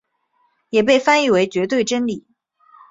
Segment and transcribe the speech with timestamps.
[0.71, 2.25] 也被翻译为绝对真理。